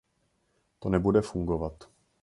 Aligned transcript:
To 0.79 0.89
nebude 0.89 1.21
fungovat. 1.21 1.87